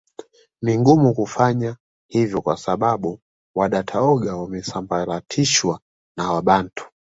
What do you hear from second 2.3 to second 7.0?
kwa sababu Wadatooga wameshasambaratishwa na Wabantu